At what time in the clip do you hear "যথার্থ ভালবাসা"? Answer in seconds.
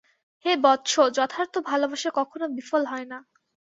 1.17-2.09